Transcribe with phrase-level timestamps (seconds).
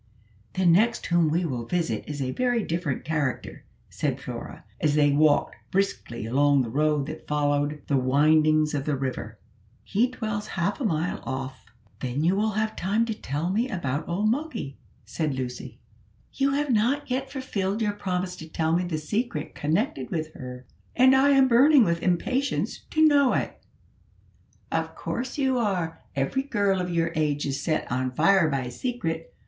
[0.53, 5.11] "The next whom we will visit is a very different character," said Flora, as they
[5.11, 9.37] walked briskly along the road that followed the windings of the river;
[9.83, 11.67] "he dwells half a mile off."
[11.99, 14.75] "Then you will have time to tell me about old Moggy,"
[15.05, 15.77] said Lucy.
[16.33, 20.65] "You have not yet fulfilled your promise to tell me the secret connected with her,
[20.95, 23.55] and I am burning with impatience to know it."
[24.71, 28.71] "Of course you are; every girl of your age is set on fire by a
[28.71, 29.31] secret.